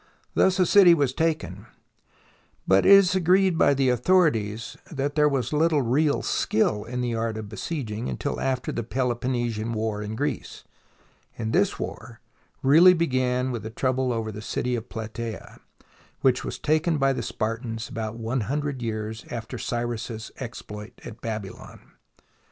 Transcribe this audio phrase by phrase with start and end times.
[0.33, 1.67] Thus a city was taken,
[2.67, 7.13] but it is agreed by the authorities that there was little real skill in the
[7.13, 10.63] art of besieging until after the" Peloponnesian War,: in Greece,
[11.37, 12.19] and this war
[12.63, 15.59] really began with the trouble over the city of Platsea,
[16.21, 19.25] which was taken by the Spartans THE BOOK OF FAMOUS SIEGES about one hundred years
[19.29, 21.91] after Cyrus's exploit at Babylon.